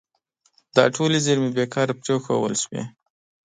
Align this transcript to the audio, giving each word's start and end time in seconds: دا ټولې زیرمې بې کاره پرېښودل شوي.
دا 0.75 0.83
ټولې 0.95 1.17
زیرمې 1.25 1.49
بې 1.55 1.65
کاره 1.73 1.93
پرېښودل 2.01 2.53
شوي. 2.63 2.83